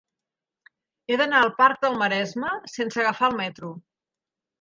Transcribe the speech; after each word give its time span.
He 1.11 1.17
d'anar 1.21 1.41
al 1.45 1.51
parc 1.59 1.83
del 1.83 1.97
Maresme 1.99 2.49
sense 2.77 2.99
agafar 3.03 3.29
el 3.33 3.37
metro. 3.43 3.71